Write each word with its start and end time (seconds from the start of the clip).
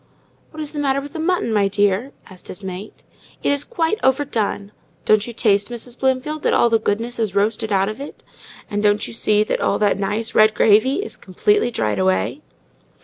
"What 0.49 0.63
is 0.63 0.73
the 0.73 0.79
matter 0.79 0.99
with 0.99 1.13
the 1.13 1.19
mutton, 1.19 1.53
my 1.53 1.67
dear?" 1.67 2.11
asked 2.27 2.47
his 2.47 2.63
mate. 2.63 3.03
"It 3.43 3.51
is 3.51 3.63
quite 3.63 3.99
overdone. 4.01 4.71
Don't 5.05 5.27
you 5.27 5.31
taste, 5.31 5.69
Mrs. 5.69 5.99
Bloomfield, 5.99 6.41
that 6.41 6.55
all 6.55 6.71
the 6.71 6.79
goodness 6.79 7.19
is 7.19 7.35
roasted 7.35 7.71
out 7.71 7.87
of 7.87 8.01
it? 8.01 8.23
And 8.67 8.81
can't 8.81 9.05
you 9.05 9.13
see 9.13 9.43
that 9.43 9.61
all 9.61 9.77
that 9.77 9.99
nice, 9.99 10.33
red 10.33 10.55
gravy 10.55 11.03
is 11.03 11.15
completely 11.17 11.69
dried 11.69 11.99
away?" 11.99 12.41